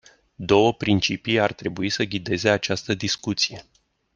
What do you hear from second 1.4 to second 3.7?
trebui să ghideze această discuție.